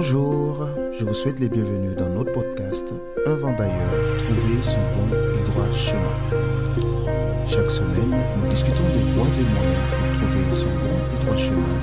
[0.00, 2.94] Bonjour, je vous souhaite les bienvenus dans notre podcast
[3.26, 6.16] Un vent d'ailleurs, trouver son bon et droit chemin.
[7.48, 11.74] Chaque semaine, nous discutons des voies et moyens pour trouver son bon et droit chemin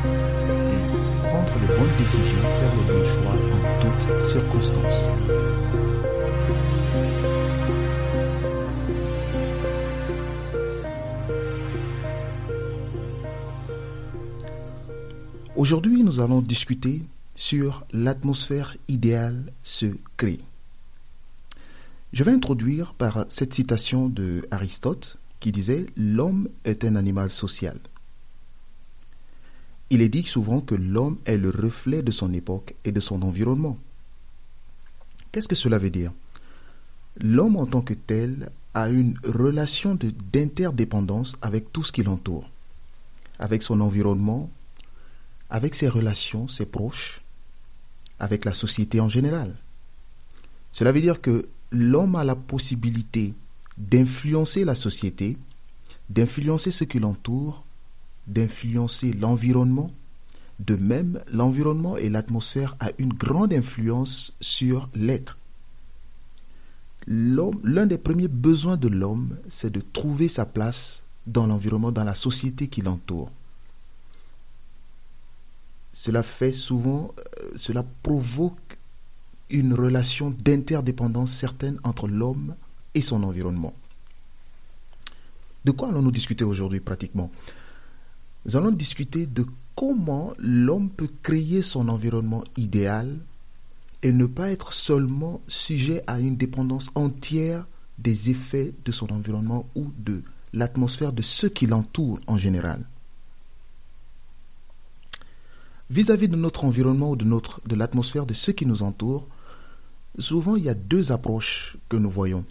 [0.71, 5.09] et prendre les bonnes décisions, faire le bon choix en toutes circonstances.
[15.57, 17.01] Aujourd'hui, nous allons discuter
[17.35, 20.39] sur l'atmosphère idéale se crée.
[22.13, 27.77] Je vais introduire par cette citation de Aristote qui disait L'homme est un animal social.
[29.89, 33.21] Il est dit souvent que l'homme est le reflet de son époque et de son
[33.21, 33.77] environnement.
[35.31, 36.13] Qu'est-ce que cela veut dire?
[37.21, 39.97] L'homme en tant que tel a une relation
[40.33, 42.49] d'interdépendance avec tout ce qui l'entoure,
[43.39, 44.49] avec son environnement,
[45.49, 47.21] avec ses relations, ses proches,
[48.19, 49.55] avec la société en général.
[50.71, 53.33] Cela veut dire que l'homme a la possibilité
[53.77, 55.37] d'influencer la société,
[56.09, 57.63] d'influencer ce qui l'entoure,
[58.27, 59.91] d'influencer l'environnement.
[60.59, 65.37] De même, l'environnement et l'atmosphère a une grande influence sur l'être.
[67.07, 72.15] L'un des premiers besoins de l'homme, c'est de trouver sa place dans l'environnement, dans la
[72.15, 73.29] société qui l'entoure
[75.97, 78.77] cela fait souvent, euh, cela provoque
[79.49, 82.55] une relation d'interdépendance certaine entre l'homme
[82.95, 83.73] et son environnement.
[85.63, 87.31] De quoi allons-nous discuter aujourd'hui pratiquement?
[88.45, 93.17] Nous allons discuter de comment l'homme peut créer son environnement idéal
[94.03, 97.65] et ne pas être seulement sujet à une dépendance entière
[97.99, 102.85] des effets de son environnement ou de l'atmosphère de ceux qui l'entourent en général.
[105.89, 109.27] Vis-à-vis de notre environnement ou de, notre, de l'atmosphère de ceux qui nous entourent,
[110.17, 112.45] souvent il y a deux approches que nous voyons.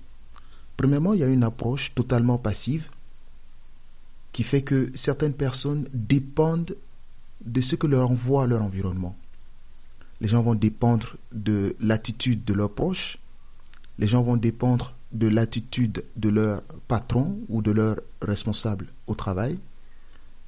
[0.77, 2.91] Premièrement, il y a une approche totalement passive
[4.33, 6.77] qui fait que certaines personnes dépendent
[7.45, 9.17] de ce que leur envoie leur environnement.
[10.21, 13.19] Les gens vont dépendre de l'attitude de leurs proches,
[13.99, 19.59] les gens vont dépendre de l'attitude de leur patron ou de leur responsable au travail,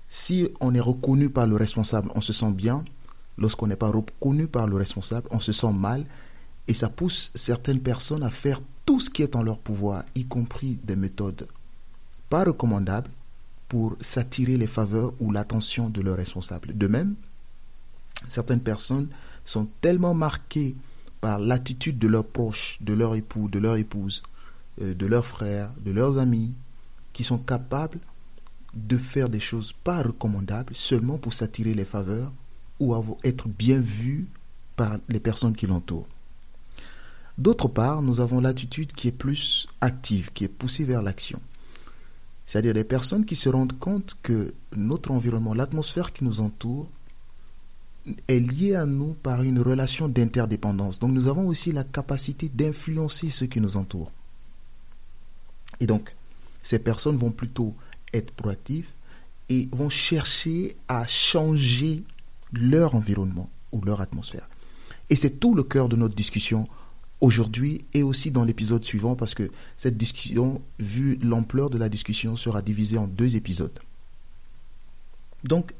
[0.08, 2.84] si on est reconnu par le responsable, on se sent bien.
[3.38, 6.04] Lorsqu'on n'est pas reconnu par le responsable, on se sent mal.
[6.68, 10.24] Et ça pousse certaines personnes à faire tout ce qui est en leur pouvoir, y
[10.24, 11.46] compris des méthodes
[12.28, 13.10] pas recommandables
[13.68, 16.76] pour s'attirer les faveurs ou l'attention de leurs responsables.
[16.76, 17.14] De même,
[18.28, 19.08] certaines personnes
[19.44, 20.74] sont tellement marquées
[21.20, 24.22] par l'attitude de leurs proches, de leur époux, de leur épouse,
[24.82, 26.54] euh, de leurs frères, de leurs amis,
[27.12, 27.98] qui sont capables
[28.76, 32.32] de faire des choses pas recommandables seulement pour s'attirer les faveurs
[32.78, 32.94] ou
[33.24, 34.26] être bien vu
[34.76, 36.06] par les personnes qui l'entourent.
[37.38, 41.40] D'autre part, nous avons l'attitude qui est plus active, qui est poussée vers l'action.
[42.44, 46.88] C'est-à-dire des personnes qui se rendent compte que notre environnement, l'atmosphère qui nous entoure,
[48.28, 50.98] est liée à nous par une relation d'interdépendance.
[51.00, 54.12] Donc nous avons aussi la capacité d'influencer ceux qui nous entourent.
[55.80, 56.14] Et donc,
[56.62, 57.74] ces personnes vont plutôt
[58.16, 58.92] être proactifs
[59.48, 62.02] et vont chercher à changer
[62.52, 64.48] leur environnement ou leur atmosphère.
[65.10, 66.68] Et c'est tout le cœur de notre discussion
[67.20, 72.36] aujourd'hui et aussi dans l'épisode suivant parce que cette discussion, vu l'ampleur de la discussion,
[72.36, 73.78] sera divisée en deux épisodes.
[75.44, 75.72] Donc,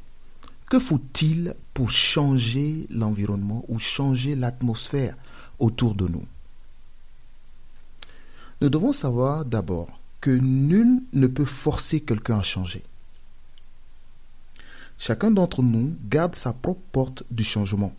[0.71, 5.17] que faut-il pour changer l'environnement ou changer l'atmosphère
[5.59, 6.25] autour de nous?
[8.61, 12.82] Nous devons savoir d'abord nul ne peut forcer quelqu'un à changer.
[14.98, 17.94] Chacun d'entre nous garde sa propre porte du changement,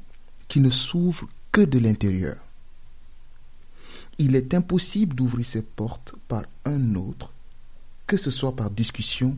[0.48, 2.38] qui ne s'ouvre que de l'intérieur.
[4.18, 7.32] Il est impossible d'ouvrir cette porte par un autre,
[8.08, 9.38] que ce soit par discussion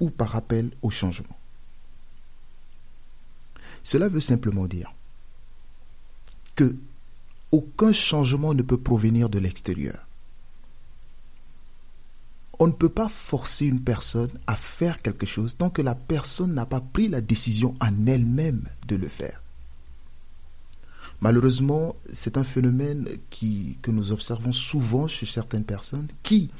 [0.00, 1.36] ou par appel au changement.
[3.82, 4.92] Cela veut simplement dire
[6.54, 6.76] que
[7.50, 10.06] aucun changement ne peut provenir de l'extérieur.
[12.58, 16.54] On ne peut pas forcer une personne à faire quelque chose tant que la personne
[16.54, 19.42] n'a pas pris la décision en elle-même de le faire.
[21.20, 26.50] Malheureusement, c'est un phénomène que nous observons souvent chez certaines personnes qui,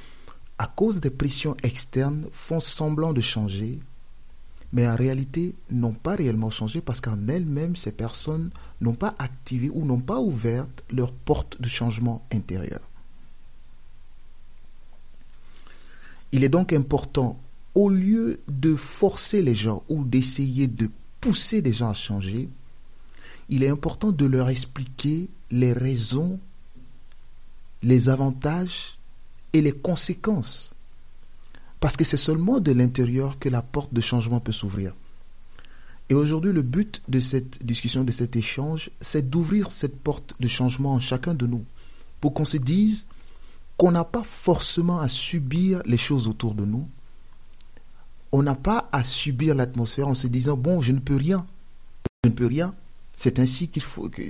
[0.58, 3.79] à cause des pressions externes, font semblant de changer,
[4.73, 8.50] mais en réalité n'ont pas réellement changé parce qu'en elles-mêmes, ces personnes
[8.81, 12.81] n'ont pas activé ou n'ont pas ouvert leur porte de changement intérieur.
[16.34, 17.40] Il est donc important,
[17.76, 20.90] au lieu de forcer les gens ou d'essayer de
[21.20, 22.48] pousser les gens à changer,
[23.48, 26.40] il est important de leur expliquer les raisons,
[27.84, 28.98] les avantages
[29.52, 30.72] et les conséquences.
[31.78, 34.92] Parce que c'est seulement de l'intérieur que la porte de changement peut s'ouvrir.
[36.08, 40.48] Et aujourd'hui, le but de cette discussion, de cet échange, c'est d'ouvrir cette porte de
[40.48, 41.64] changement en chacun de nous,
[42.20, 43.06] pour qu'on se dise
[43.84, 46.88] qu'on n'a pas forcément à subir les choses autour de nous.
[48.32, 51.46] On n'a pas à subir l'atmosphère en se disant, bon, je ne peux rien.
[52.25, 52.75] Je ne peux rien.
[53.12, 54.22] C'est ainsi qu'il faut, que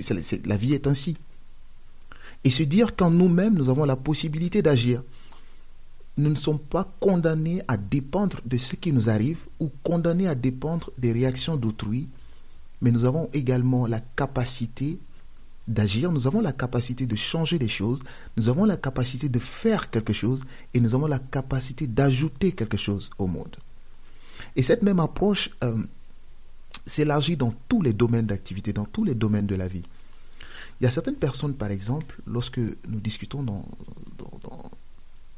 [0.45, 1.15] la vie est ainsi.
[2.43, 5.01] Et se dire qu'en nous-mêmes, nous avons la possibilité d'agir.
[6.17, 10.35] Nous ne sommes pas condamnés à dépendre de ce qui nous arrive ou condamnés à
[10.35, 12.09] dépendre des réactions d'autrui,
[12.81, 14.99] mais nous avons également la capacité
[15.67, 18.01] d'agir, nous avons la capacité de changer les choses,
[18.37, 22.77] nous avons la capacité de faire quelque chose et nous avons la capacité d'ajouter quelque
[22.77, 23.55] chose au monde.
[24.55, 25.77] Et cette même approche euh,
[26.85, 29.83] s'élargit dans tous les domaines d'activité, dans tous les domaines de la vie.
[30.79, 33.65] Il y a certaines personnes, par exemple, lorsque nous discutons dans,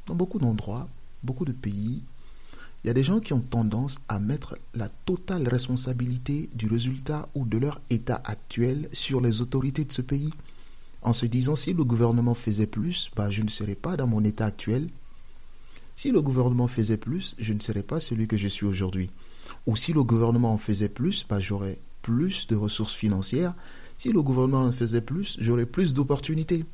[0.06, 0.88] dans, beaucoup d'endroits,
[1.22, 2.02] beaucoup de pays,
[2.88, 7.28] il y a des gens qui ont tendance à mettre la totale responsabilité du résultat
[7.34, 10.30] ou de leur état actuel sur les autorités de ce pays,
[11.02, 14.24] en se disant si le gouvernement faisait plus, bah, je ne serais pas dans mon
[14.24, 14.88] état actuel.
[15.96, 19.10] Si le gouvernement faisait plus, je ne serais pas celui que je suis aujourd'hui.
[19.66, 23.52] Ou si le gouvernement en faisait plus, bah, j'aurais plus de ressources financières.
[23.98, 26.64] Si le gouvernement en faisait plus, j'aurais plus d'opportunités.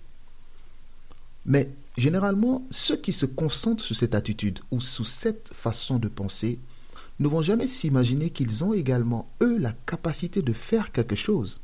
[1.45, 6.59] Mais généralement, ceux qui se concentrent sur cette attitude ou sous cette façon de penser
[7.21, 11.61] ne vont jamais s'imaginer qu'ils ont également, eux, la capacité de faire quelque chose.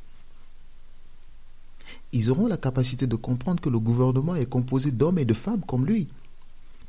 [2.12, 5.62] Ils auront la capacité de comprendre que le gouvernement est composé d'hommes et de femmes
[5.66, 6.08] comme lui,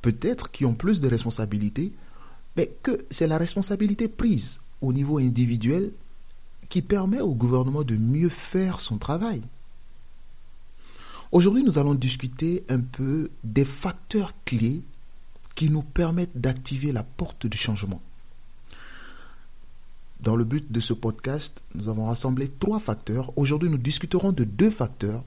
[0.01, 1.93] peut-être qui ont plus de responsabilités,
[2.55, 5.91] mais que c'est la responsabilité prise au niveau individuel
[6.69, 9.41] qui permet au gouvernement de mieux faire son travail.
[11.31, 14.83] Aujourd'hui, nous allons discuter un peu des facteurs clés
[15.55, 18.01] qui nous permettent d'activer la porte du changement.
[20.19, 23.31] Dans le but de ce podcast, nous avons rassemblé trois facteurs.
[23.37, 25.23] Aujourd'hui, nous discuterons de deux facteurs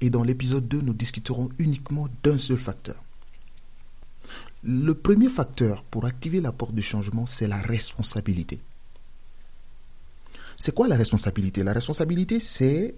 [0.00, 3.02] et dans l'épisode 2, nous discuterons uniquement d'un seul facteur.
[4.64, 8.60] Le premier facteur pour activer la porte du changement, c'est la responsabilité.
[10.56, 11.62] C'est quoi la responsabilité?
[11.62, 12.94] La responsabilité, c'est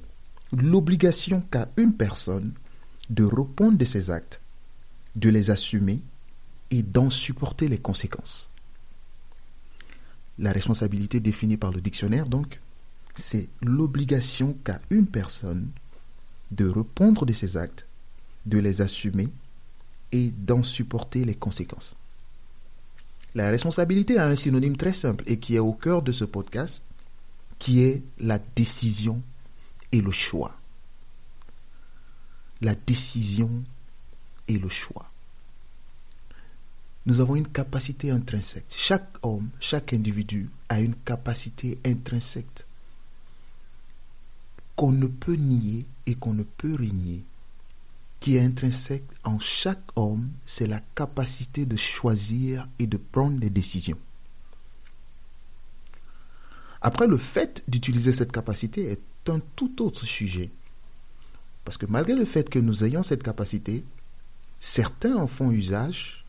[0.53, 2.53] l'obligation qu'a une personne
[3.11, 4.41] de répondre de ses actes,
[5.17, 6.03] de les assumer
[6.71, 8.51] et d'en supporter les conséquences.
[10.39, 12.61] La responsabilité définie par le dictionnaire, donc,
[13.15, 15.69] c'est l'obligation qu'a une personne
[16.51, 17.87] de répondre de ses actes,
[18.47, 19.29] de les assumer
[20.13, 21.95] et d'en supporter les conséquences.
[23.35, 26.85] La responsabilité a un synonyme très simple et qui est au cœur de ce podcast,
[27.59, 29.21] qui est la décision
[29.93, 30.55] et le choix.
[32.61, 33.51] La décision
[34.49, 35.07] et le choix.
[37.07, 38.75] Nous avons une capacité intrinsèque.
[38.77, 42.67] Chaque homme, chaque individu a une capacité intrinsèque
[44.77, 47.25] qu'on ne peut nier et qu'on ne peut régner
[48.21, 53.51] qui est intrinsèque en chaque homme, c'est la capacité de choisir et de prendre des
[53.51, 53.99] décisions.
[56.81, 60.51] Après, le fait d'utiliser cette capacité est un tout autre sujet.
[61.65, 63.85] Parce que malgré le fait que nous ayons cette capacité,
[64.61, 66.25] certains en font usage,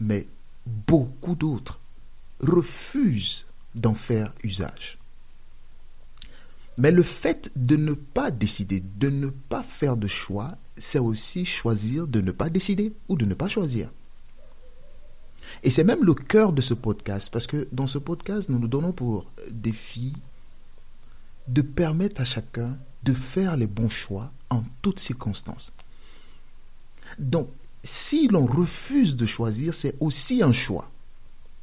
[0.00, 0.26] mais
[0.66, 1.80] beaucoup d'autres
[2.40, 4.98] refusent d'en faire usage.
[6.78, 11.44] Mais le fait de ne pas décider, de ne pas faire de choix, c'est aussi
[11.44, 13.90] choisir de ne pas décider ou de ne pas choisir.
[15.62, 18.68] Et c'est même le cœur de ce podcast, parce que dans ce podcast, nous nous
[18.68, 20.14] donnons pour défi
[21.50, 25.72] de permettre à chacun de faire les bons choix en toutes circonstances.
[27.18, 27.48] Donc,
[27.82, 30.90] si l'on refuse de choisir, c'est aussi un choix.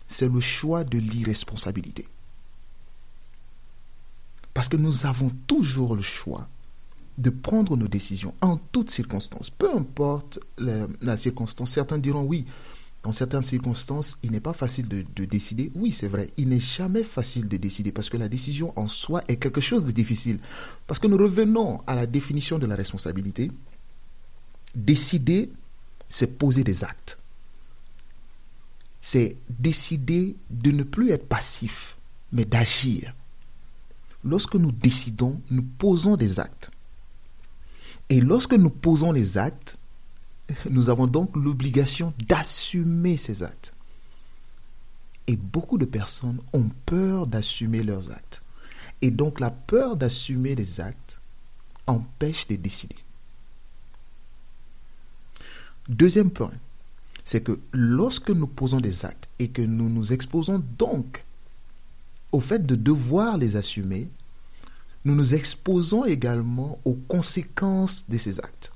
[0.08, 2.08] C'est le choix de l'irresponsabilité.
[4.54, 6.48] Parce que nous avons toujours le choix
[7.18, 9.50] de prendre nos décisions en toutes circonstances.
[9.50, 11.72] Peu importe la, circonstance.
[11.72, 12.46] Certains diront oui,
[13.08, 15.72] dans certaines circonstances, il n'est pas facile de, de décider.
[15.76, 19.22] Oui, c'est vrai, il n'est jamais facile de décider parce que la décision en soi
[19.30, 20.40] est quelque chose de difficile.
[20.88, 23.50] Parce que nous revenons à la définition de la responsabilité.
[24.76, 25.50] Décider,
[26.10, 27.18] c'est poser des actes.
[29.00, 31.96] C'est décider de ne plus être passif,
[32.34, 33.16] mais d'agir
[34.26, 36.72] lorsque nous décidons, nous posons des actes.
[38.10, 39.78] Et lorsque nous posons les actes,
[40.70, 43.74] nous avons donc l'obligation d'assumer ces actes.
[45.28, 48.42] Et beaucoup de personnes ont peur d'assumer leurs actes.
[49.02, 51.20] Et donc la peur d'assumer les actes
[51.86, 52.96] empêche de décider.
[55.90, 56.54] Deuxième point,
[57.24, 61.24] c'est que lorsque nous posons des actes et que nous nous exposons donc
[62.32, 64.10] au fait de devoir les assumer,
[65.06, 68.74] nous nous exposons également aux conséquences de ces actes.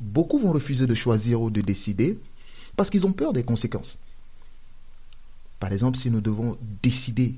[0.00, 2.18] Beaucoup vont refuser de choisir ou de décider
[2.76, 3.98] parce qu'ils ont peur des conséquences.
[5.58, 7.34] Par exemple, si nous devons décider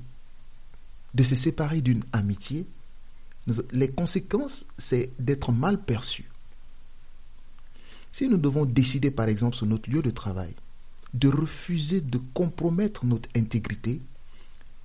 [1.13, 2.67] de se séparer d'une amitié,
[3.71, 6.29] les conséquences, c'est d'être mal perçu.
[8.11, 10.53] Si nous devons décider, par exemple, sur notre lieu de travail,
[11.13, 14.01] de refuser de compromettre notre intégrité,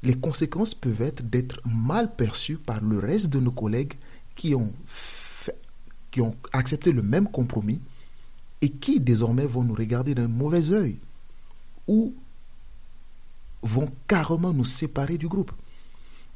[0.03, 3.95] les conséquences peuvent être d'être mal perçus par le reste de nos collègues
[4.37, 4.73] qui ont,
[6.15, 7.81] qui ont accepté le même compromis
[8.63, 10.97] et qui désormais vont nous regarder d'un mauvais œil
[11.89, 12.15] ou
[13.65, 15.51] vont carrément nous séparer du groupe.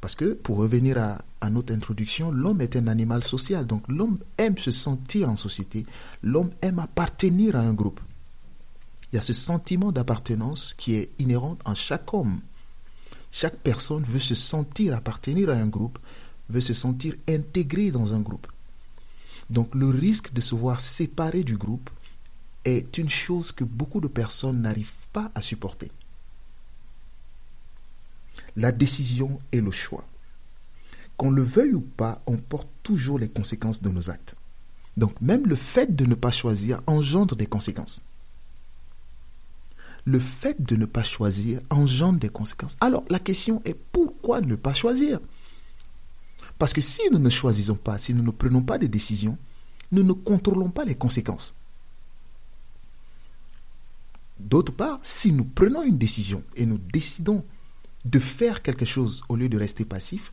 [0.01, 3.69] Parce que, pour revenir à, à notre introduction, l'homme est un animal social.
[3.69, 5.87] Donc l'homme aime se sentir en société.
[6.25, 8.01] L'homme aime appartenir à un groupe.
[9.13, 12.41] Il y a ce sentiment d'appartenance qui est inhérent en chaque homme.
[13.31, 16.01] Chaque personne veut se sentir appartenir à un groupe,
[16.49, 18.49] veut se sentir intégré dans un groupe.
[19.51, 21.91] Donc le risque de se voir séparé du groupe
[22.65, 25.91] est une chose que beaucoup de personnes n'arrivent pas à supporter.
[28.57, 30.05] La décision et le choix.
[31.17, 34.37] Qu'on le veuille ou pas, on porte toujours les conséquences de nos actes.
[34.97, 38.03] Donc même le fait de ne pas choisir engendre des conséquences
[40.09, 42.79] le fait de ne pas choisir engendre des conséquences.
[42.81, 45.21] Alors la question est pourquoi ne pas choisir?
[46.59, 49.39] Parce que si nous ne choisissons pas, si nous ne prenons pas de décisions,
[49.93, 51.55] nous ne contrôlons pas les conséquences.
[54.39, 57.45] D'autre part, si nous prenons une décision et nous décidons
[58.05, 60.33] de faire quelque chose au lieu de rester passif,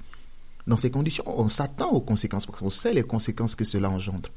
[0.67, 4.29] dans ces conditions, on s'attend aux conséquences parce qu'on sait les conséquences que cela engendre.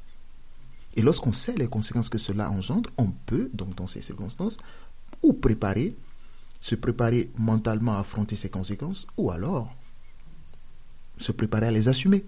[0.97, 4.59] Et lorsqu'on sait les conséquences que cela engendre, on peut, donc dans ces circonstances,
[5.23, 5.97] ou préparer,
[6.61, 9.75] se préparer mentalement à affronter ces conséquences, ou alors
[11.19, 12.25] se préparer à les assumer.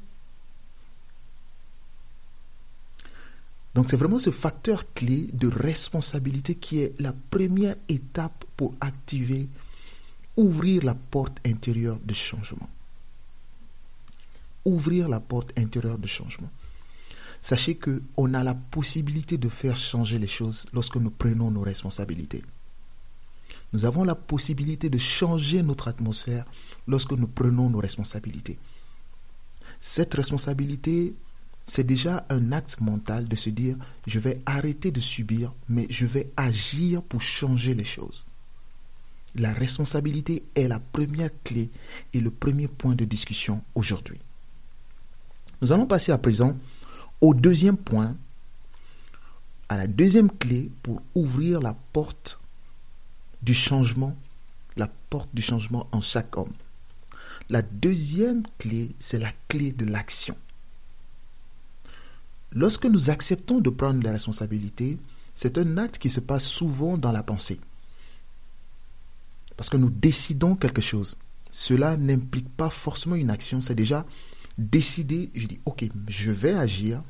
[3.75, 9.49] Donc c'est vraiment ce facteur clé de responsabilité qui est la première étape pour activer,
[10.37, 12.69] ouvrir la porte intérieure de changement.
[14.65, 16.51] Ouvrir la porte intérieure de changement.
[17.41, 21.63] Sachez que on a la possibilité de faire changer les choses lorsque nous prenons nos
[21.63, 22.43] responsabilités.
[23.73, 26.45] Nous avons la possibilité de changer notre atmosphère
[26.87, 28.59] lorsque nous prenons nos responsabilités.
[29.81, 31.15] Cette responsabilité,
[31.67, 36.05] c'est déjà un acte mental de se dire, je vais arrêter de subir, mais je
[36.05, 38.27] vais agir pour changer les choses.
[39.37, 41.71] La responsabilité est la première clé
[42.13, 44.19] et le premier point de discussion aujourd'hui.
[45.63, 46.57] Nous allons passer à présent
[47.21, 48.17] au deuxième point,
[49.69, 52.41] à la deuxième clé pour ouvrir la porte
[53.43, 54.17] du changement,
[54.77, 56.53] la porte du changement en chaque homme.
[57.51, 60.37] La deuxième clé, c'est la clé de l'action.
[62.53, 64.99] Lorsque nous acceptons de prendre la responsabilité,
[65.35, 67.59] c'est un acte qui se passe souvent dans la pensée.
[69.57, 71.19] Parce que nous décidons quelque chose.
[71.51, 74.07] Cela n'implique pas forcément une action, c'est déjà
[74.57, 77.03] décider, je dis, ok, je vais agir,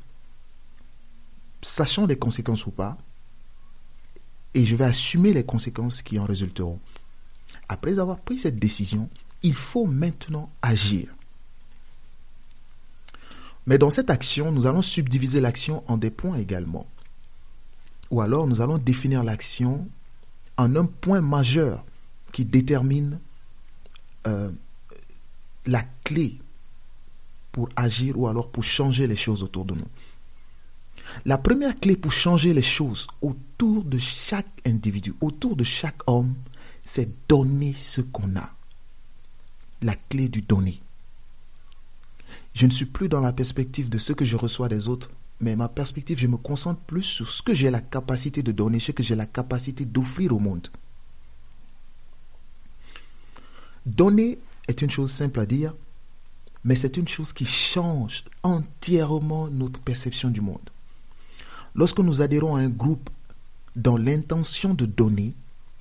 [1.61, 2.97] sachant les conséquences ou pas,
[4.55, 6.79] et je vais assumer les conséquences qui en résulteront.
[7.69, 9.07] Après avoir pris cette décision,
[9.43, 11.07] il faut maintenant agir.
[13.65, 16.87] Mais dans cette action, nous allons subdiviser l'action en des points également.
[18.09, 19.87] Ou alors nous allons définir l'action
[20.57, 21.83] en un point majeur
[22.33, 23.19] qui détermine
[24.27, 24.51] euh,
[25.65, 26.37] la clé
[27.51, 29.87] pour agir ou alors pour changer les choses autour de nous.
[31.25, 36.35] La première clé pour changer les choses autour de chaque individu, autour de chaque homme,
[36.83, 38.53] c'est donner ce qu'on a.
[39.81, 40.81] La clé du donner.
[42.53, 45.09] Je ne suis plus dans la perspective de ce que je reçois des autres,
[45.39, 48.79] mais ma perspective, je me concentre plus sur ce que j'ai la capacité de donner,
[48.79, 50.67] ce que j'ai la capacité d'offrir au monde.
[53.85, 55.73] Donner est une chose simple à dire,
[56.63, 60.69] mais c'est une chose qui change entièrement notre perception du monde.
[61.73, 63.09] Lorsque nous adhérons à un groupe
[63.75, 65.33] dans l'intention de donner,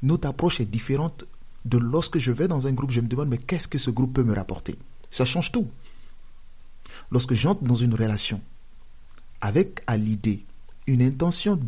[0.03, 1.25] notre approche est différente
[1.65, 4.15] de lorsque je vais dans un groupe, je me demande, mais qu'est-ce que ce groupe
[4.15, 4.77] peut me rapporter?
[5.11, 5.69] Ça change tout.
[7.11, 8.41] Lorsque j'entre dans une relation
[9.41, 10.45] avec à l'idée
[10.87, 11.59] une intention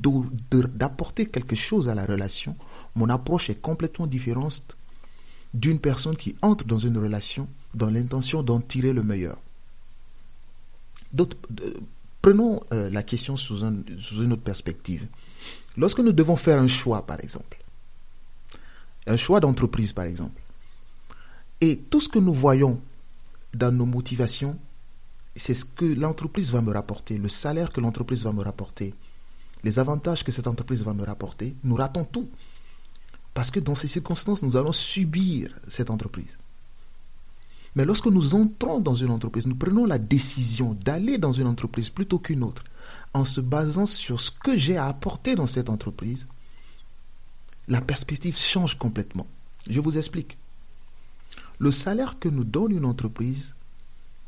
[0.75, 2.57] d'apporter quelque chose à la relation,
[2.95, 4.77] mon approche est complètement différente
[5.55, 9.39] d'une personne qui entre dans une relation dans l'intention d'en tirer le meilleur.
[12.21, 13.65] prenons euh, la question sous,
[13.99, 15.07] sous une autre perspective.
[15.77, 17.62] Lorsque nous devons faire un choix, par exemple,
[19.07, 20.41] un choix d'entreprise, par exemple,
[21.61, 22.81] et tout ce que nous voyons
[23.55, 24.59] dans nos motivations,
[25.37, 28.95] c'est ce que l'entreprise va me rapporter, le salaire que l'entreprise va me rapporter,
[29.65, 32.29] les avantages que cette entreprise va me rapporter, nous ratons tout.
[33.35, 36.37] Parce que dans ces circonstances, nous allons subir cette entreprise.
[37.75, 41.89] Mais lorsque nous entrons dans une entreprise, nous prenons la décision d'aller dans une entreprise
[41.89, 42.65] plutôt qu'une autre,
[43.15, 46.27] en se basant sur ce que j'ai à apporter dans cette entreprise,
[47.69, 49.27] la perspective change complètement.
[49.69, 50.39] Je vous explique.
[51.59, 53.55] Le salaire que nous donne une entreprise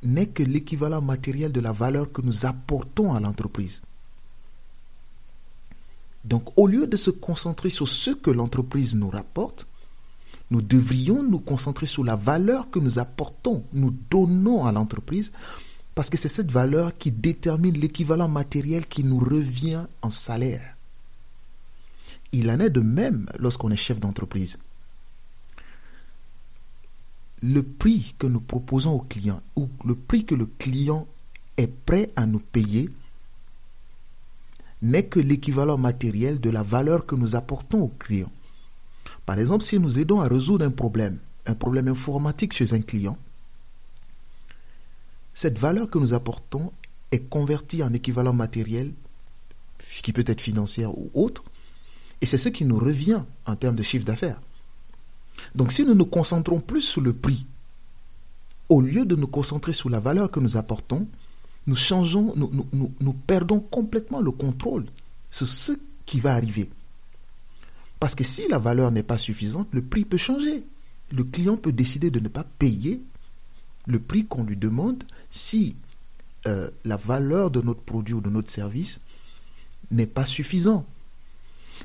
[0.03, 3.83] n'est que l'équivalent matériel de la valeur que nous apportons à l'entreprise.
[6.25, 9.67] Donc au lieu de se concentrer sur ce que l'entreprise nous rapporte,
[10.51, 15.33] nous devrions nous concentrer sur la valeur que nous apportons, nous donnons à l'entreprise,
[15.95, 20.74] parce que c'est cette valeur qui détermine l'équivalent matériel qui nous revient en salaire.
[22.35, 24.59] Il en est de même lorsqu'on est chef d'entreprise.
[27.45, 31.07] Le prix que nous proposons au client ou le prix que le client
[31.57, 32.91] est prêt à nous payer
[34.83, 38.33] n'est que l'équivalent matériel de la valeur que nous apportons au client.
[39.27, 43.17] Par exemple, si nous aidons à résoudre un problème, un problème informatique chez un client,
[45.35, 46.73] cette valeur que nous apportons
[47.13, 48.93] est convertie en équivalent matériel,
[50.03, 51.45] qui peut être financière ou autre,
[52.25, 54.41] et c'est ce qui nous revient en termes de chiffre d'affaires.
[55.55, 57.45] Donc si nous nous concentrons plus sur le prix,
[58.71, 61.07] au lieu de nous concentrer sur la valeur que nous apportons,
[61.67, 64.87] nous changeons, nous, perdons complètement le contrôle
[65.31, 65.73] sur ce
[66.07, 66.71] qui va arriver.
[68.01, 70.65] Parce que si la valeur n'est pas suffisante, le prix peut changer.
[71.13, 73.03] Le client peut décider de ne pas payer
[73.87, 75.77] le prix qu'on lui demande si
[76.47, 79.03] euh, la valeur de notre produit ou de notre service
[79.91, 80.87] n'est pas suffisant.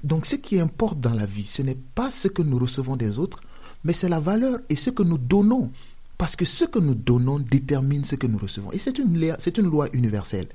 [0.03, 3.19] Donc ce qui importe dans la vie, ce n'est pas ce que nous recevons des
[3.19, 3.41] autres,
[3.83, 5.71] mais c'est la valeur et ce que nous donnons.
[6.17, 8.71] Parce que ce que nous donnons détermine ce que nous recevons.
[8.73, 10.47] Et c'est une, une loi universelle.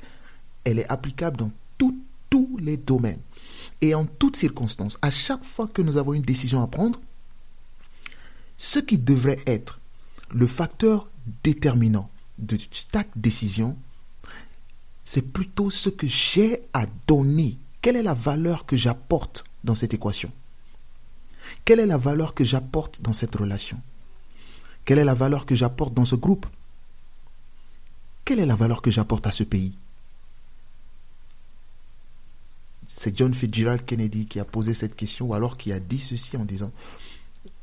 [0.64, 3.20] Elle est applicable dans tous les domaines.
[3.80, 7.00] Et en toutes circonstances, à chaque fois que nous avons une décision à prendre,
[8.56, 9.78] ce qui devrait être
[10.32, 11.08] le facteur
[11.44, 12.58] déterminant de
[12.92, 13.76] chaque décision,
[15.04, 17.56] c'est plutôt ce que j'ai à donner.
[17.84, 20.32] Quelle est la valeur que j'apporte dans cette équation?
[21.66, 23.78] Quelle est la valeur que j'apporte dans cette relation?
[24.86, 26.46] Quelle est la valeur que j'apporte dans ce groupe?
[28.24, 29.76] Quelle est la valeur que j'apporte à ce pays?
[32.86, 36.38] C'est John Fitzgerald Kennedy qui a posé cette question ou alors qui a dit ceci
[36.38, 36.72] en disant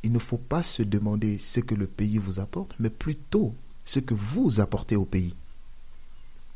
[0.04, 3.56] il ne faut pas se demander ce que le pays vous apporte, mais plutôt
[3.86, 5.34] ce que vous apportez au pays.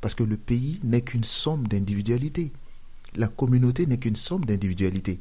[0.02, 2.52] Parce que le pays n'est qu'une somme d'individualité.
[3.16, 5.20] La communauté n'est qu'une somme d'individualité.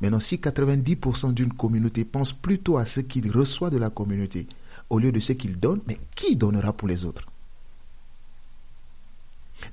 [0.00, 4.46] Maintenant, si 90% d'une communauté pense plutôt à ce qu'il reçoit de la communauté
[4.90, 7.26] au lieu de ce qu'il donne, mais qui donnera pour les autres?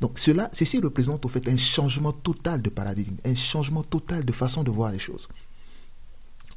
[0.02, 4.32] Donc cela, ceci représente au fait un changement total de paradigme, un changement total de
[4.32, 5.28] façon de voir les choses.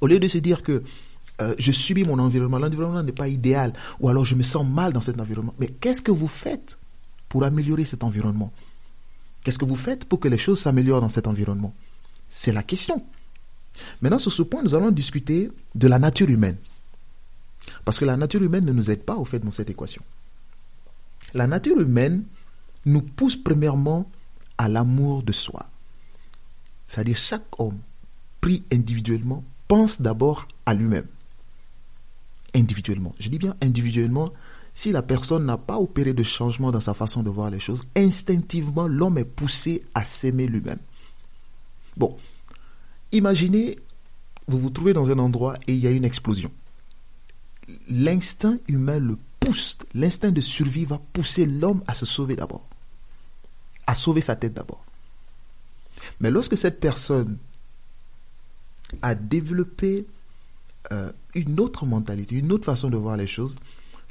[0.01, 0.83] Au lieu de se dire que
[1.41, 4.93] euh, je subis mon environnement, l'environnement n'est pas idéal, ou alors je me sens mal
[4.93, 6.79] dans cet environnement, mais qu'est-ce que vous faites
[7.29, 8.53] pour améliorer cet environnement?
[9.49, 11.73] Qu'est-ce que vous faites pour que les choses s'améliorent dans cet environnement?
[12.29, 13.03] C'est la question.
[14.03, 16.59] Maintenant, sur ce point, nous allons discuter de la nature humaine.
[17.87, 20.03] Parce que la nature humaine ne nous aide pas au fait dans cette équation.
[21.33, 22.25] La nature humaine
[22.85, 24.11] nous pousse premièrement
[24.59, 25.71] à l'amour de soi.
[26.87, 27.79] C'est-à-dire chaque homme,
[28.43, 31.07] pris individuellement, pense d'abord à lui-même.
[32.55, 33.15] Individuellement.
[33.19, 34.31] Je dis bien individuellement,
[34.79, 37.83] si la personne n'a pas opéré de changement dans sa façon de voir les choses,
[37.97, 40.79] instinctivement, l'homme est poussé à s'aimer lui-même.
[41.97, 42.17] Bon,
[43.13, 43.79] Imaginez,
[44.47, 46.51] vous vous trouvez dans un endroit et il y a une explosion.
[47.89, 52.67] L'instinct humain le pousse, l'instinct de survie va pousser l'homme à se sauver d'abord,
[53.87, 54.85] à sauver sa tête d'abord.
[56.21, 57.39] Mais lorsque cette personne
[59.03, 60.07] a développé
[60.93, 63.57] euh, une autre mentalité, une autre façon de voir les choses,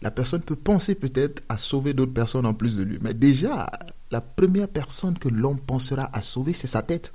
[0.01, 2.99] la personne peut penser peut-être à sauver d'autres personnes en plus de lui.
[3.01, 3.67] Mais déjà,
[4.11, 7.13] la première personne que l'homme pensera à sauver, c'est sa tête.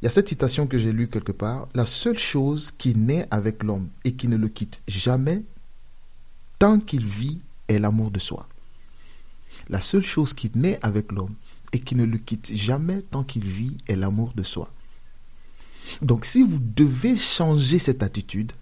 [0.00, 1.68] Il y a cette citation que j'ai lue quelque part.
[1.74, 5.42] La seule chose qui naît avec l'homme et qui ne le quitte jamais,
[6.58, 8.48] tant qu'il vit, est l'amour de soi.
[9.68, 11.34] La seule chose qui naît avec l'homme
[11.72, 14.70] et qui ne le quitte jamais tant qu'il vit est l'amour de soi.
[16.02, 18.52] Donc si vous devez changer cette attitude,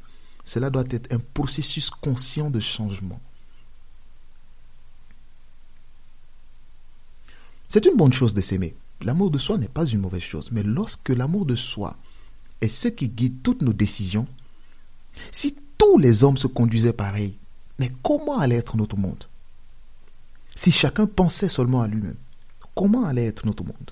[0.45, 3.21] cela doit être un processus conscient de changement.
[7.69, 8.77] C'est une bonne chose de s'aimer.
[9.03, 11.97] L'amour de soi n'est pas une mauvaise chose, mais lorsque l'amour de soi
[12.61, 14.27] est ce qui guide toutes nos décisions,
[15.33, 17.37] si tous les hommes se conduisaient pareil,
[17.79, 19.25] mais comment allait être notre monde?
[20.55, 22.17] Si chacun pensait seulement à lui-même,
[22.75, 23.91] comment allait être notre monde?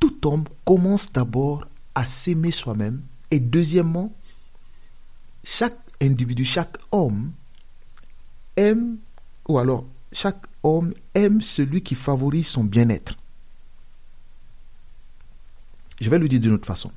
[0.00, 4.12] Tout homme commence d'abord à s'aimer soi-même et deuxièmement,
[5.44, 7.32] chaque individu, chaque homme
[8.56, 8.96] aime,
[9.48, 13.16] ou alors chaque homme aime celui qui favorise son bien-être.
[16.00, 16.90] Je vais le dire d'une autre façon.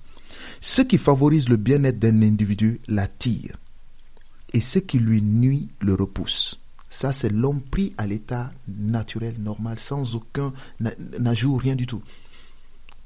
[0.62, 3.58] Ce qui favorise le bien-être d'un individu l'attire
[4.54, 6.60] et ce qui lui nuit le repousse.
[6.90, 10.54] Ça, c'est l'homme pris à l'état naturel, normal, sans aucun
[11.26, 12.04] ajout, rien du tout.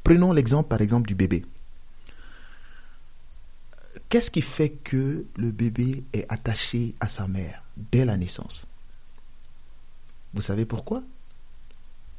[0.07, 1.45] Prenons l'exemple, par exemple, du bébé.
[4.07, 8.67] Qu'est-ce qui fait que le bébé est attaché à sa mère dès la naissance?
[10.33, 11.03] Vous savez pourquoi?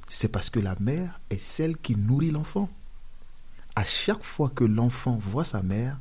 [0.08, 2.68] C'est parce que la mère est celle qui nourrit l'enfant.
[3.74, 5.98] À chaque fois que l'enfant voit sa mère,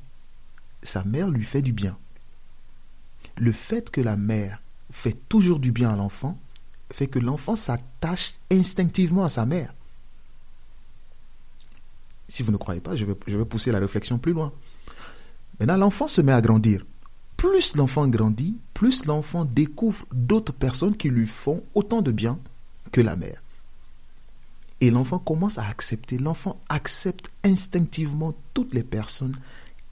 [0.84, 1.97] sa mère lui fait du bien
[3.38, 6.38] le fait que la mère fait toujours du bien à l'enfant
[6.91, 9.73] fait que l'enfant s'attache instinctivement à sa mère.
[12.28, 14.52] Si vous ne croyez pas, je vais, pousser la réflexion plus loin.
[15.60, 16.86] Maintenant, l'enfant se met à grandir.
[17.38, 22.40] Plus l'enfant grandit, plus l'enfant découvre d'autres personnes qui lui font autant de bien
[22.92, 23.42] que la mère.
[24.82, 29.36] Et l'enfant commence à accepter, l'enfant accepte instinctivement toutes les personnes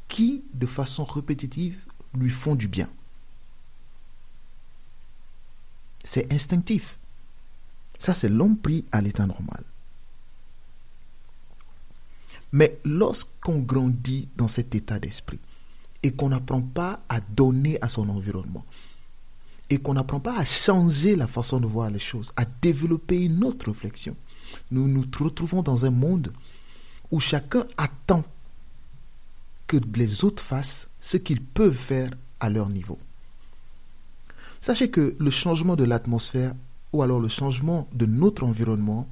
[0.07, 1.79] qui, de façon répétitive,
[2.13, 2.89] lui font du bien.
[6.03, 6.97] C'est instinctif.
[7.97, 9.63] Ça, c'est l'homme pris à l'état normal.
[12.55, 15.41] Mais lorsqu'on grandit dans cet état d'esprit
[16.03, 18.63] et qu'on n'apprend pas à donner à son environnement,
[19.69, 23.43] et qu'on n'apprend pas à changer la façon de voir les choses, à développer une
[23.43, 24.15] autre réflexion,
[24.71, 26.31] nous nous retrouvons dans un monde
[27.11, 28.23] où chacun attend
[29.67, 32.97] que les autres fassent ce qu'ils peuvent faire à leur niveau.
[34.61, 36.53] Sachez que le changement de l'atmosphère
[36.93, 39.09] ou alors le changement de notre environnement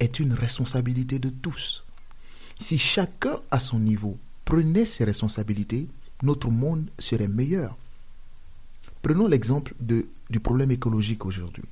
[0.00, 1.84] est une responsabilité de tous.
[2.58, 5.88] Si chacun à son niveau prenait ses responsabilités,
[6.22, 7.76] notre monde serait meilleur.
[9.02, 11.64] Prenons l'exemple du problème écologique aujourd'hui.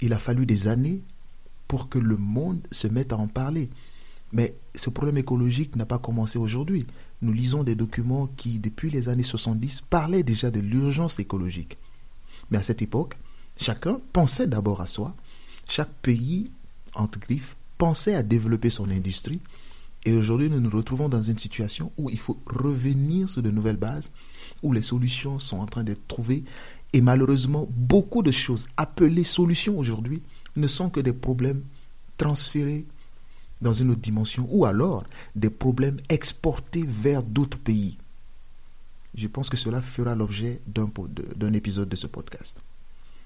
[0.00, 1.00] Il a fallu des années
[1.66, 3.70] pour que le monde se mette à en parler.
[4.32, 6.86] Mais ce problème écologique n'a pas commencé aujourd'hui
[7.20, 11.76] nous lisons des documents qui, depuis les années 70, parlaient déjà de l'urgence écologique.
[12.50, 13.16] Mais à cette époque,
[13.56, 15.14] chacun pensait d'abord à soi.
[15.68, 16.50] Chaque pays,
[16.94, 19.40] entre griffes, pensait à développer son industrie.
[20.04, 23.76] Et aujourd'hui, nous nous retrouvons dans une situation où il faut revenir sur de nouvelles
[23.76, 24.10] bases,
[24.62, 26.44] où les solutions sont en train d'être trouvées.
[26.92, 30.22] Et malheureusement, beaucoup de choses appelées solutions aujourd'hui
[30.56, 31.62] ne sont que des problèmes
[32.16, 32.86] transférés
[33.60, 35.04] dans une autre dimension, ou alors
[35.34, 37.98] des problèmes exportés vers d'autres pays.
[39.14, 42.58] Je pense que cela fera l'objet d'un épisode de ce podcast.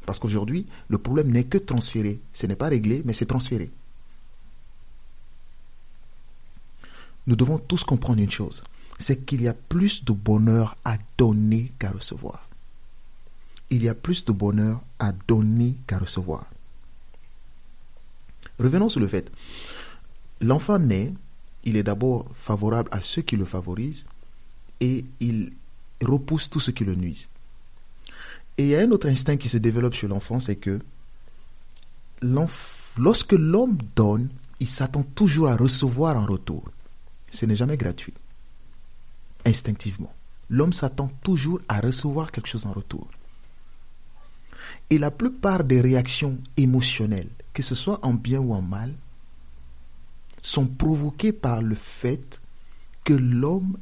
[0.06, 2.20] Parce qu'aujourd'hui, le problème n'est que transféré.
[2.32, 3.70] Ce n'est pas réglé, mais c'est transféré.
[7.26, 8.64] Nous devons tous comprendre une chose,
[8.98, 12.48] c'est qu'il y a plus de bonheur à donner qu'à recevoir.
[13.70, 16.46] Il y a plus de bonheur à donner qu'à recevoir.
[18.58, 19.30] Revenons sur le fait
[20.40, 21.14] L'enfant naît,
[21.64, 24.06] il est d'abord favorable à ceux qui le favorisent
[24.80, 25.52] et il
[26.02, 27.28] repousse tout ce qui le nuise.
[28.58, 30.80] Et il y a un autre instinct qui se développe chez l'enfant, c'est que
[32.20, 34.28] lorsque l'homme donne,
[34.60, 36.64] il s'attend toujours à recevoir en retour.
[37.30, 38.14] Ce n'est jamais gratuit.
[39.44, 40.12] Instinctivement.
[40.50, 43.08] L'homme s'attend toujours à recevoir quelque chose en retour.
[44.90, 48.92] Et la plupart des réactions émotionnelles, que ce soit en bien ou en mal,
[50.42, 52.40] sont provoqués par le fait
[53.04, 53.78] que l'homme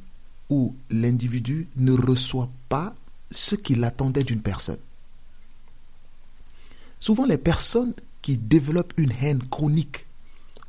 [0.48, 2.94] ou l'individu ne reçoit pas
[3.30, 4.78] ce qu'il attendait d'une personne.
[6.98, 10.06] Souvent, les personnes qui développent une haine chronique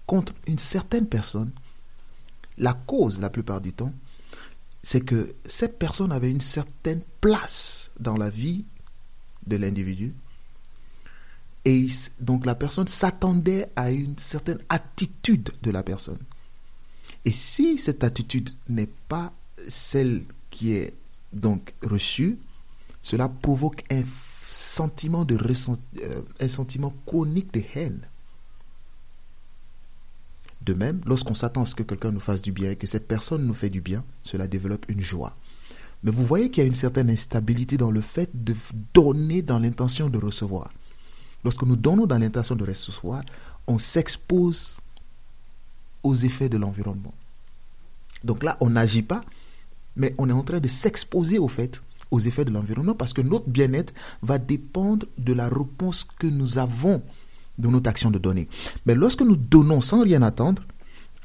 [0.06, 1.52] contre une certaine personne,
[2.58, 3.94] la cause, la plupart du temps,
[4.84, 8.66] c'est que cette personne avait une certaine place dans la vie
[9.46, 10.14] de l'individu
[11.66, 11.88] et
[12.20, 16.20] donc la personne s'attendait à une certaine attitude de la personne.
[17.24, 19.32] Et si cette attitude n'est pas
[19.68, 20.96] celle qui est
[21.34, 22.38] donc reçue,
[23.02, 24.04] cela provoque un
[24.50, 28.02] sentiment de euh, un sentiment chronique de haine.
[30.62, 33.08] De même, lorsqu'on s'attend à ce que quelqu'un nous fasse du bien et que cette
[33.08, 35.36] personne nous fait du bien, cela développe une joie.
[36.04, 38.56] Mais vous voyez qu'il y a une certaine instabilité dans le fait de
[38.94, 40.72] donner dans l'intention de recevoir.
[41.44, 43.24] Lorsque nous donnons dans l'intention de recevoir,
[43.68, 44.80] on s'expose
[46.04, 47.14] aux effets de l'environnement.
[48.24, 49.24] Donc là, on n'agit pas,
[49.96, 53.22] mais on est en train de s'exposer au fait, aux effets de l'environnement, parce que
[53.22, 57.02] notre bien-être va dépendre de la réponse que nous avons
[57.58, 58.48] de notre action de donner.
[58.86, 60.64] Mais lorsque nous donnons sans rien attendre,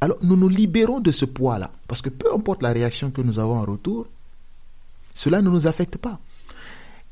[0.01, 1.72] alors nous nous libérons de ce poids-là.
[1.88, 4.07] Parce que peu importe la réaction que nous avons en retour,
[5.14, 6.20] cela ne nous affecte pas.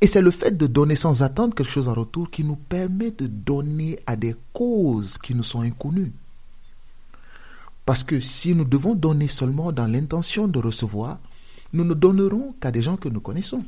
[0.00, 3.10] Et c'est le fait de donner sans attendre quelque chose en retour qui nous permet
[3.10, 6.12] de donner à des causes qui nous sont inconnues.
[7.87, 11.18] Parce que si nous devons donner seulement dans l'intention de recevoir,
[11.74, 13.62] nous ne donnerons qu'à des gens que nous connaissons.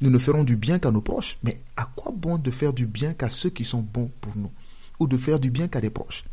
[0.00, 1.36] Nous ne ferons du bien qu'à nos proches.
[1.42, 4.50] Mais à quoi bon de faire du bien qu'à ceux qui sont bons pour nous
[4.98, 6.24] Ou de faire du bien qu'à des proches?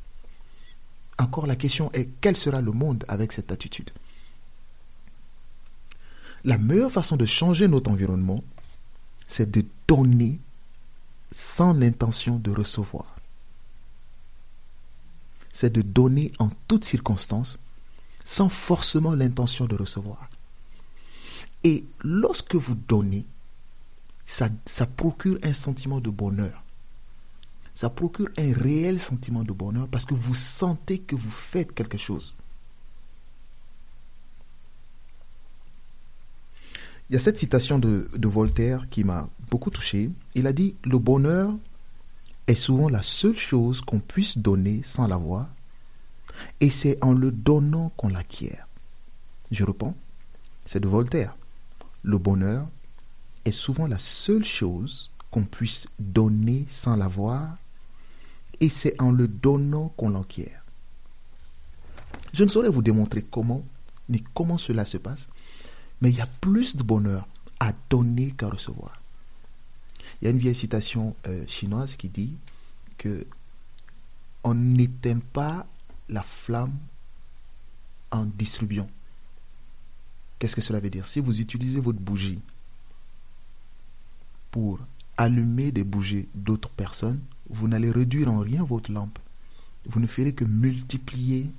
[1.19, 3.89] Encore la question est, quel sera le monde avec cette attitude?
[6.45, 8.41] La meilleure façon de changer notre environnement,
[9.27, 10.39] c'est de donner
[11.33, 13.17] sans l'intention de recevoir.
[15.51, 17.59] C'est de donner en toutes circonstances
[18.23, 20.29] sans forcément l'intention de recevoir.
[21.63, 23.25] Et lorsque vous donnez,
[24.25, 24.49] ça,
[24.85, 26.63] procure un sentiment de bonheur.
[27.73, 31.97] Ça procure un réel sentiment de bonheur parce que vous sentez que vous faites quelque
[31.97, 32.37] chose.
[37.09, 40.11] Il y a cette citation de, Voltaire qui m'a beaucoup touché.
[40.35, 41.55] Il a dit Le bonheur
[42.45, 45.47] est souvent la seule chose qu'on puisse donner sans l'avoir,
[46.59, 48.67] et c'est en le donnant qu'on l'acquiert.
[49.51, 49.95] Je reprends,
[50.65, 51.35] c'est de Voltaire.
[52.03, 52.67] Le bonheur
[53.45, 57.55] est souvent la seule chose qu'on puisse donner sans l'avoir,
[58.59, 60.63] et c'est en le donnant qu'on l'acquiert.
[62.33, 63.63] Je ne saurais vous démontrer comment,
[64.07, 65.27] ni comment cela se passe,
[66.01, 67.27] mais il y a plus de bonheur
[67.59, 69.01] à donner qu'à recevoir.
[70.21, 72.35] Il y a une vieille citation euh, chinoise qui dit
[72.97, 73.25] que
[74.43, 75.65] on n'éteint pas
[76.07, 76.77] la flamme
[78.11, 78.89] en distribuant.
[80.39, 81.05] Qu'est-ce que cela veut dire?
[81.05, 82.39] Si vous utilisez votre bougie
[84.51, 84.79] pour
[85.17, 89.19] allumer des bougies d'autres personnes, vous n'allez réduire en rien votre lampe.
[89.85, 91.51] Vous ne ferez que multiplier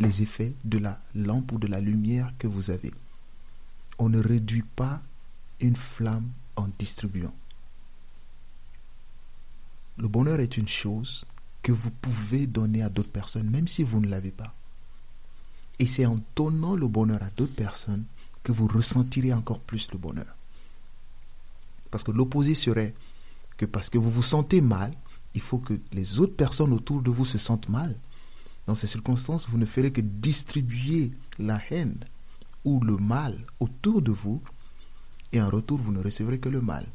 [0.00, 2.92] les effets de la lampe ou de la lumière que vous avez
[4.00, 5.02] on ne réduit pas
[5.60, 7.34] une flamme en distribuant.
[9.98, 11.26] Le bonheur est une chose
[11.62, 14.54] que vous pouvez donner à d'autres personnes, même si vous ne l'avez pas.
[15.80, 18.04] Et c'est en donnant le bonheur à d'autres personnes
[18.44, 20.36] que vous ressentirez encore plus le bonheur.
[21.90, 22.94] Parce que l'opposé serait
[23.56, 24.92] que parce que vous vous sentez mal,
[25.34, 27.96] il faut que les autres personnes autour de vous se sentent mal.
[28.66, 31.98] Dans ces circonstances, vous ne ferez que distribuer la haine,
[32.64, 34.42] ou le mal autour de vous,
[35.32, 36.86] et en retour, vous ne recevrez que le mal.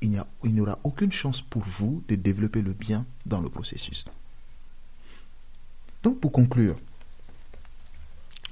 [0.00, 0.10] Il
[0.44, 4.06] n'y aura aucune chance pour vous de développer le bien dans le processus.
[6.02, 6.76] Donc, pour conclure,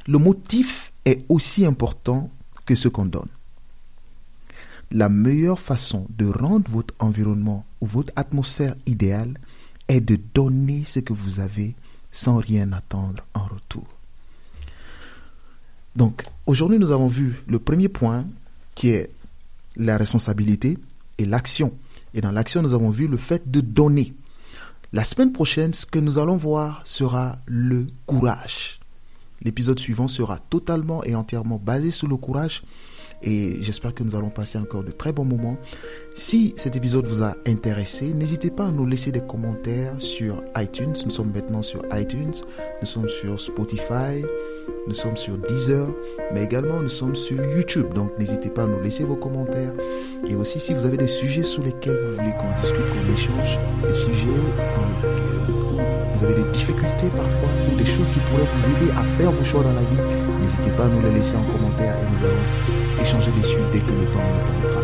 [0.08, 2.30] le motif est aussi important
[2.64, 3.28] que ce qu'on donne.
[4.90, 9.38] La meilleure façon de rendre votre environnement ou votre atmosphère idéale
[9.86, 11.76] est de donner ce que vous avez
[12.10, 13.86] sans rien attendre en retour.
[15.94, 18.24] Donc, aujourd'hui, nous avons vu le premier point
[18.74, 19.10] qui est
[19.76, 20.78] la responsabilité
[21.18, 21.74] et l'action.
[22.14, 24.14] Et dans l'action, nous avons vu le fait de donner.
[24.94, 28.77] La semaine prochaine, ce que nous allons voir sera le courage.
[29.42, 32.62] L'épisode suivant sera totalement et entièrement basé sur le courage
[33.22, 35.56] et j'espère que nous allons passer encore de très bons moments.
[36.14, 40.94] Si cet épisode vous a intéressé, n'hésitez pas à nous laisser des commentaires sur iTunes.
[41.04, 42.34] Nous sommes maintenant sur iTunes,
[42.80, 44.22] nous sommes sur Spotify,
[44.86, 45.88] nous sommes sur Deezer,
[46.32, 47.92] mais également nous sommes sur YouTube.
[47.92, 49.72] Donc n'hésitez pas à nous laisser vos commentaires.
[50.28, 53.58] Et aussi si vous avez des sujets sur lesquels vous voulez qu'on discute, qu'on échange,
[53.82, 54.28] des sujets
[54.76, 55.54] dans lesquels
[56.14, 59.62] vous avez des difficultés parfois des choses qui pourraient vous aider à faire vos choix
[59.62, 60.02] dans la vie,
[60.40, 63.90] n'hésitez pas à nous les laisser en commentaire et nous allons échanger dessus dès que
[63.90, 64.82] le temps nous permettra.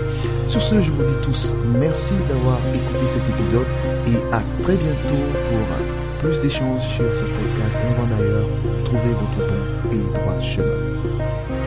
[0.49, 3.67] Sur ce, je vous dis tous merci d'avoir écouté cet épisode
[4.07, 5.15] et à très bientôt
[5.49, 7.79] pour plus d'échanges sur ce podcast.
[7.83, 8.49] Et d'ailleurs,
[8.85, 11.64] trouvez votre bon et droit chemin.